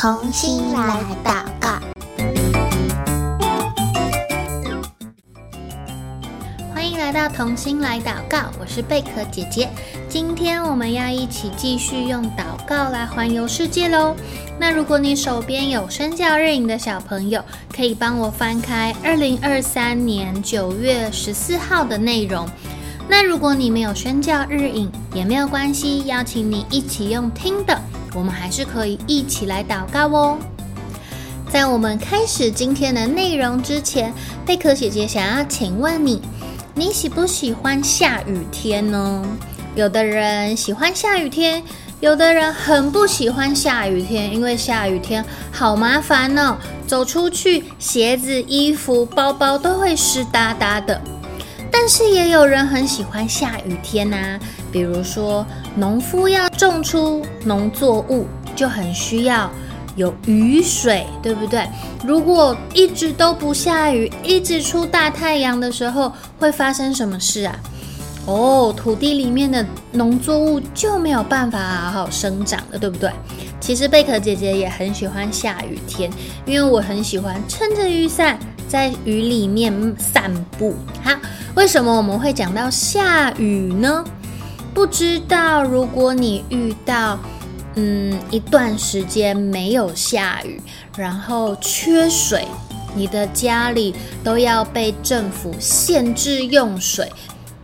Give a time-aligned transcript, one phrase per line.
[0.00, 1.78] 同心来祷告。
[6.72, 9.68] 欢迎来到童心来祷告，我是贝壳姐姐。
[10.08, 14.16] 今天我们要一起继续用祷告来环游世界喽。
[14.58, 22.48] 那如果你手边有宣教日影的小朋友，可以帮我翻开二零二三年九月十四号的内容。
[23.06, 27.78] 那如果你没有宣教日影也没有关系，邀请你一起用听的。
[28.14, 30.38] 我们还是可以一起来祷告哦。
[31.50, 34.12] 在我们开始今天的内容之前，
[34.46, 36.22] 贝壳姐姐想要请问你：
[36.74, 39.24] 你喜不喜欢下雨天呢？
[39.74, 41.62] 有的人喜欢下雨天，
[42.00, 51.00] 有的人很不喜欢下雨天，因为下雨天好麻烦哦，走出去鞋子、衣服、包包都会湿哒哒的。
[51.72, 54.38] 但是也有人很喜欢下雨天呐、
[54.70, 59.50] 比如说农夫要种出农作物，就很需要
[59.96, 61.66] 有雨水，对不对？
[62.04, 67.56] 如果一直都不下雨，一直出大太阳的时候，会发生什么事啊？
[68.26, 73.10] 哦，土地里面的农作物就没有办法好好生长了，对不对？
[73.58, 76.10] 其实贝壳姐姐也很喜欢下雨天，
[76.46, 78.38] 因为我很喜欢撑着雨伞
[78.70, 80.74] 在雨里面散步。
[81.02, 81.10] 好。
[81.56, 84.04] 为什么我们会讲到下雨呢？
[84.72, 87.18] 不知道，如果你遇到
[87.74, 90.62] 嗯一段时间没有下雨，
[90.96, 92.46] 然后缺水，
[92.94, 97.10] 你的家里都要被政府限制用水，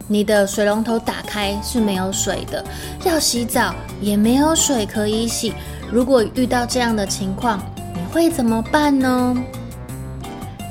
[0.08, 2.62] 你的水龙头打开是没有水的，
[3.04, 5.54] 要洗澡也没有水可以洗。
[5.92, 7.62] 如果遇到这样的情况，
[7.94, 9.34] 你会怎么办呢？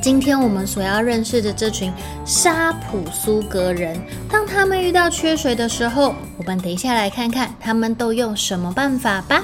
[0.06, 1.92] 今天我们所要认识的这群
[2.24, 9.44] 沙普苏格人，当他们遇到缺水的时候，我们等一下来看看他们都用什么办法吧。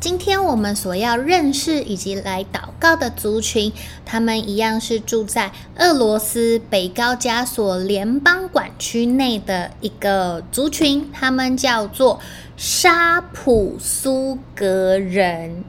[0.00, 3.70] 今天我们所要认识以及来祷告的族群，
[4.06, 12.18] 他们一样是住在俄罗斯北高加索联邦管区内的一个族群，他们叫做
[12.56, 15.64] 沙普苏格人。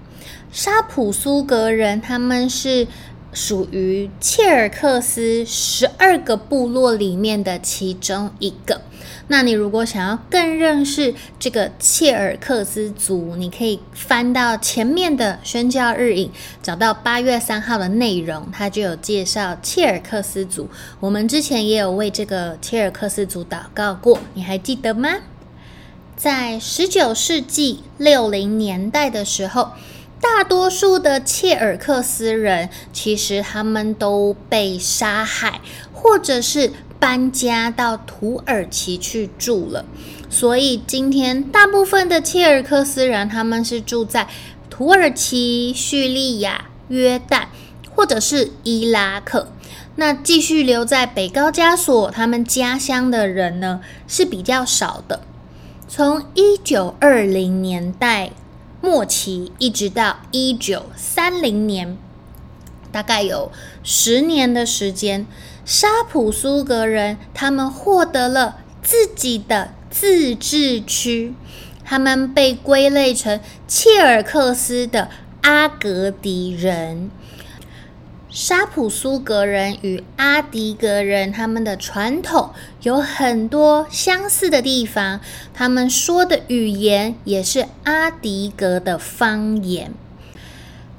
[0.49, 2.87] 沙普苏格人，他们是。
[3.35, 8.81] 属于切尔克斯十二个部落里面的其中一个。
[9.27, 16.31] 那你如果想要更认识这个切尔克斯族，你可以翻到前面的宣教日影，
[16.63, 20.69] 找到八月三号的内容，它就有介绍切尔克斯族。
[20.99, 25.09] 我们之前也有为这个切尔克斯族祷告过，你还记得吗？
[26.15, 29.71] 在十九世纪六零年代的时候。
[30.27, 35.61] 大多数的切尔克斯人，其实他们都被杀害，
[35.93, 39.85] 或者是搬家到土耳其去住了。
[40.27, 44.27] 所以今天大部分的切尔克斯人，他们是住在
[44.67, 47.43] 土耳其、叙利亚、约旦，
[47.93, 49.47] 或者是伊拉克。
[49.97, 55.21] 那继续留在北高加索，他们家乡的人呢，是比较少的。
[55.87, 58.31] 从一九二零年代。
[58.85, 61.97] 末期一直到一九三零年，
[62.91, 63.51] 大概有
[63.81, 65.25] 十年的时间，
[65.65, 71.33] 沙普苏格人他们获得了自己的自治区，
[71.83, 75.09] 他们被归类成切尔克斯的
[75.41, 77.09] 阿格迪人。
[78.35, 82.49] 沙普苏格人与阿迪格人，他们的传统
[82.81, 85.21] 有很多相似的地方，
[85.53, 89.93] 他们说的语言也是阿迪格的方言。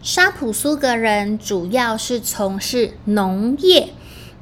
[0.03, 3.91] 沙普苏格人主要是从事农业，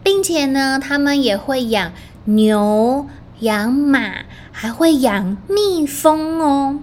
[0.04, 1.92] 并且呢，他们也会养
[2.26, 3.08] 牛、
[3.40, 6.78] 养马，还会养蜜蜂哦。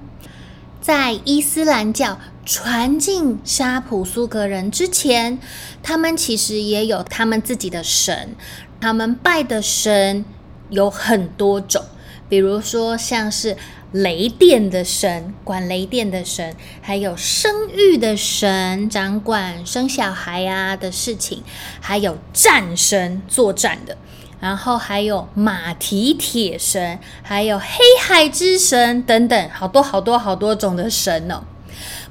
[0.81, 2.19] 在伊斯兰教
[2.53, 5.39] 传进沙普苏格人之前，
[5.81, 8.35] 他们其实也有他们自己的神，
[8.81, 10.25] 他们拜的神
[10.69, 11.81] 有很多种，
[12.27, 13.55] 比如说像是
[13.93, 21.41] 雷电的神，管雷电的神，还有生育的神，掌管生小孩啊的事情，
[21.79, 23.95] 还有战神，作战的。
[24.41, 31.43] 然后还有马蹄铁神，还有黑海之神等等，好多好多好多种的神哦。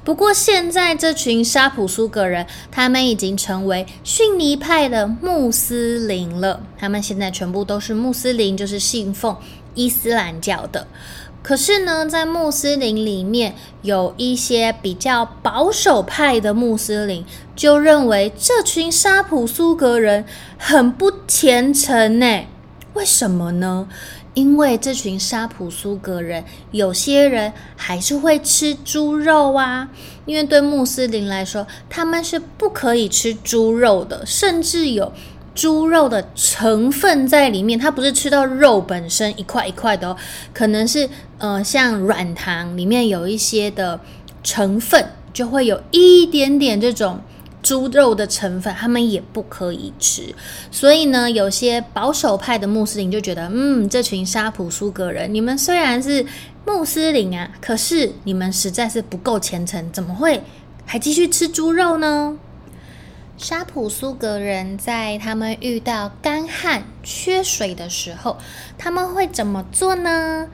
[0.03, 6.61] 不过现在这群沙普苏格人，他们已经成为逊尼派的穆斯林了。
[6.77, 9.37] 他们现在全部都是穆斯林，就是信奉
[9.75, 10.87] 伊斯兰教的。
[11.43, 17.23] 可是呢，在穆斯林里面有一些比较保守派的穆斯林，
[17.55, 20.25] 就认为这群沙普苏格人
[20.57, 22.45] 很不虔诚呢。
[22.93, 23.87] 为什么呢？
[24.33, 29.89] 因为这群沙普苏格人，有些人还是会吃猪肉啊。
[30.25, 35.11] 因为对穆斯林来说，他们是不可以吃猪肉的，甚至有
[35.53, 37.77] 猪肉的成分在里面。
[37.77, 40.17] 它不是吃到肉本身一块一块的哦，
[40.53, 43.99] 可能是呃像软糖里面有一些的
[44.43, 47.19] 成分，就会有一点点这种。
[47.61, 50.33] 猪肉的成分，他们也不可以吃。
[50.71, 56.25] 所以呢，有些保守派的穆斯林就觉得，嗯，这群沙普苏格人，你们虽然是
[56.65, 60.43] 穆斯林啊，可是你们实在是不够虔诚，怎么会
[60.85, 62.37] 还继续吃猪肉呢？
[63.37, 68.37] 沙普苏格人在他们遇到干旱、缺水的时候，
[68.77, 70.47] 他们会怎么做呢？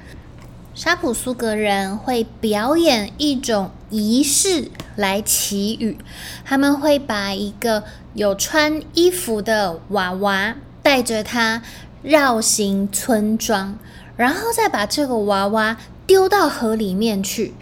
[0.77, 5.97] 沙普苏格人会表演一种仪式来祈雨，
[6.45, 7.83] 他们会把一个
[8.13, 10.53] 有穿衣服的娃娃
[10.83, 11.63] 带着他
[12.03, 13.79] 绕行村庄，
[14.15, 17.55] 然后再把这个娃娃丢到河里面去，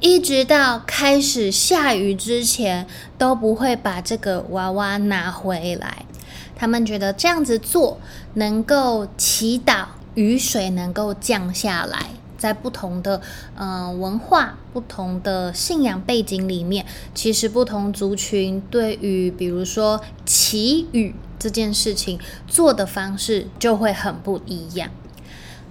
[0.00, 2.86] 一直到开始下雨之前
[3.18, 6.06] 都不会把这个娃娃拿回来。
[6.56, 8.00] 他们觉得这样子做
[8.32, 9.84] 能够祈祷
[10.14, 12.06] 雨水能够降下来。
[12.44, 13.22] 在不同的
[13.56, 24.90] 呃文化、不同的信仰背景里面，其实不同族群对于比如说祈雨这件事情做的方式就会很不一样。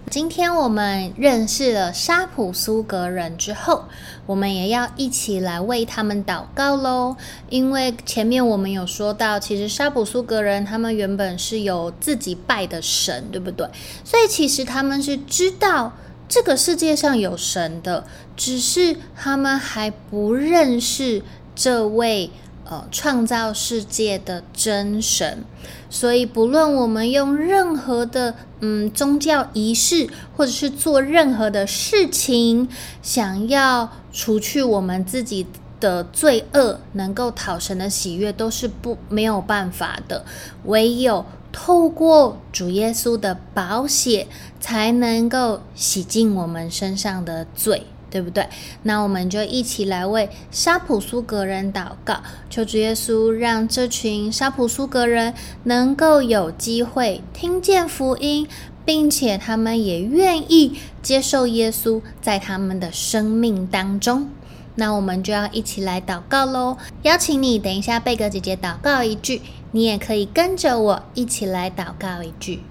[0.09, 3.85] 今天我们认识了沙普苏格人之后，
[4.25, 7.15] 我们也要一起来为他们祷告喽。
[7.49, 13.69] 因为前面我们有说到，其实沙普苏格人他们原本是有自己拜的神，对不对？
[14.03, 15.93] 所以其实他们是知道。
[16.27, 18.05] 这个世界上有神的，
[18.35, 21.21] 只是他们还不认识
[21.55, 22.31] 这位
[22.65, 25.43] 呃创造世界的真神。
[25.89, 32.67] 所以，不论我们用任何的嗯宗教仪式，或者是做任何的事情，
[33.03, 35.45] 想要除去我们自己
[35.79, 40.25] 的罪恶，能够讨神的喜悦，都是不没有办法的。
[40.65, 41.23] 唯有
[41.53, 44.27] 透过主耶稣的宝血，
[44.59, 48.49] 才能够洗净我们身上的罪，对不对？
[48.81, 52.17] 那我们就一起来为沙普苏格人祷告，
[52.49, 55.33] 求主耶稣让这群沙普苏格人
[55.63, 58.47] 能够有机会听见福音，
[58.83, 64.27] 并且他们也愿意接受耶稣在他们的生命当中。
[64.75, 66.77] 那我们就要一起来祷告喽！
[67.03, 69.41] 邀请你等一下，贝格姐姐祷告一句，
[69.71, 72.63] 你也可以跟着我一起来祷告一句。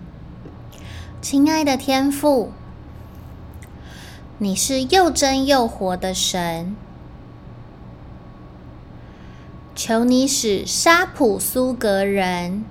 [1.20, 2.50] 亲爱的天父，
[4.38, 6.74] 你是又真又活的神，
[9.76, 12.64] 求你使沙普苏格人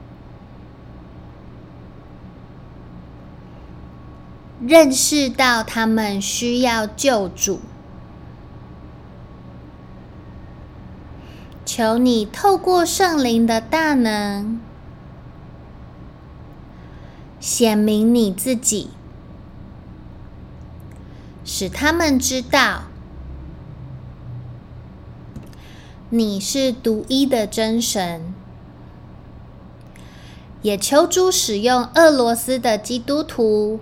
[4.59, 7.61] 认识到他们需要救主。
[11.73, 14.59] 求你透过圣灵的大能，
[17.39, 18.89] 显明你自己，
[21.45, 22.83] 使他们知道
[26.09, 28.33] 你是独一的真神。
[30.61, 33.79] 也求主使用俄罗斯的基督徒，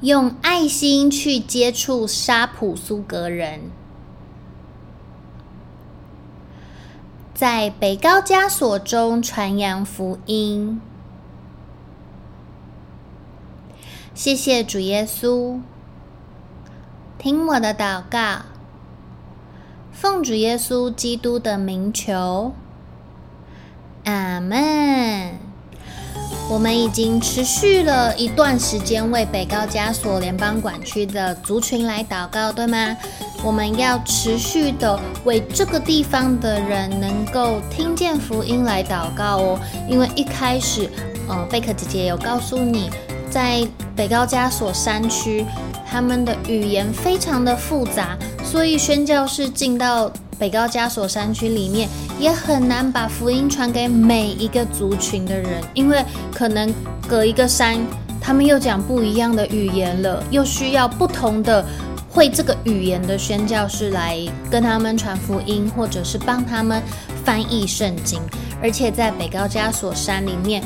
[0.00, 3.62] 用爱心去接触沙普苏格人。
[7.36, 10.80] 在北高加索中传扬福音，
[14.14, 15.60] 谢谢主耶稣，
[17.18, 18.46] 听我的祷告，
[19.92, 22.54] 奉主耶稣基督的名求，
[24.04, 25.45] 阿门。
[26.48, 32.96] 我们已经持续了一段时间为北高加索联邦管区的族群来祷告，对吗？
[33.42, 39.60] 我们要持续的为这个地方的人能够听见福音来祷告哦。
[39.88, 40.88] 因为一开始，
[41.28, 42.90] 呃，贝克姐姐有告诉你，
[43.28, 45.44] 在北高加索山区，
[45.84, 51.88] 他们的语言非常的复杂，所以宣教士进到北高加索山区里面，
[52.18, 56.72] 也很难把福音传给每一个族群的人，因为可能
[57.08, 57.78] 隔一个山，
[58.20, 61.64] 他们又讲不一样的语言了，又需要不同的
[62.10, 64.18] 会这个语言的宣教士来
[64.50, 66.82] 跟他们传福音，或者是帮他们
[67.24, 68.20] 翻译圣经。
[68.62, 70.62] 而且在北高加索山里面，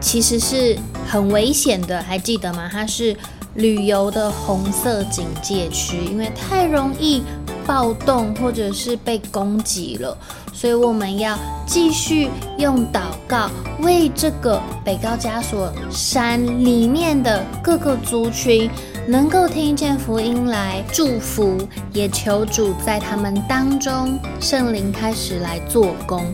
[0.00, 0.76] 其实是
[1.08, 2.68] 很危险的，还记得吗？
[2.70, 3.16] 它是
[3.54, 7.22] 旅游的红色警戒区，因为太容易。
[7.66, 10.16] 暴动或者是被攻击了，
[10.52, 12.28] 所以我们要继续
[12.58, 13.50] 用祷告
[13.80, 18.70] 为这个北高加索山里面的各个族群
[19.06, 21.58] 能够听见福音来祝福，
[21.92, 26.24] 也求主在他们当中圣灵开始来做工。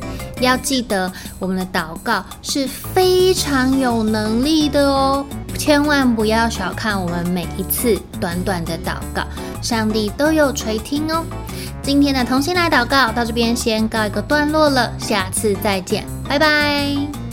[0.41, 5.25] 要记得，我们的祷告是非常有能力的哦，
[5.59, 9.23] 千万不要小看我们每一次短短的祷告，
[9.61, 11.25] 上帝都有垂听哦。
[11.83, 17.28] 今天的同心来祷告到这边先告一个段落了，下次再见，拜拜。